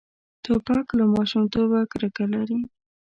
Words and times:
توپک 0.43 0.85
له 0.97 1.05
ماشومتوبه 1.13 1.79
کرکه 1.91 2.25
لري. 2.33 2.59